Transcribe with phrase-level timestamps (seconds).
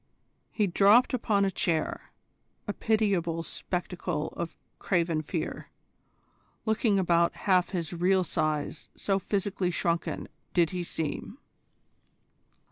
[0.51, 2.11] He dropped upon a chair,
[2.67, 5.69] a pitiable spectacle of craven fear,
[6.65, 11.37] looking about half his real size so physically shrunken did he seem.